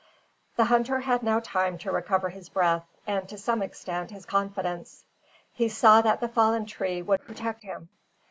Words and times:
The 0.55 0.65
hunter 0.65 1.01
had 1.01 1.21
now 1.21 1.39
time 1.41 1.77
to 1.77 1.91
recover 1.91 2.29
his 2.29 2.49
breath, 2.49 2.87
and, 3.05 3.29
to 3.29 3.37
some 3.37 3.61
extent, 3.61 4.09
his 4.09 4.25
confidence. 4.25 5.05
He 5.53 5.69
saw 5.69 6.01
that 6.01 6.19
the 6.21 6.27
fallen 6.27 6.65
tree 6.65 7.03
would 7.03 7.23
protect 7.23 7.61
him. 7.61 7.87